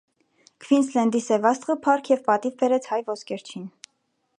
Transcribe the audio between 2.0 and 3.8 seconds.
և պատիվ բերեց հայ ոսկերչին։